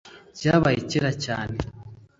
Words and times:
byabaye 0.37 0.79
kera 0.89 1.11
cyane 1.25 1.57